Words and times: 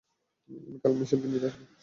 আমি 0.49 0.77
কাল 0.83 0.93
মিশেলকে 0.99 1.27
নিতে 1.27 1.47
আসব। 1.47 1.61